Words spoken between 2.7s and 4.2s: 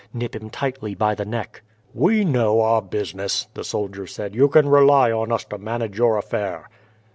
business," the soldier